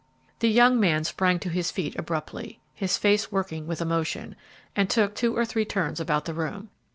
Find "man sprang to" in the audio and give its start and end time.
0.79-1.49